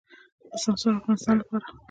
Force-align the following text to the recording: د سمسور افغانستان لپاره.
د 0.49 0.51
سمسور 0.63 0.91
افغانستان 0.97 1.35
لپاره. 1.39 1.65